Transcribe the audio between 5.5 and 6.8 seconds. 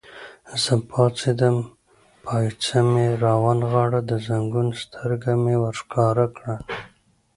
ور ښکاره کړل.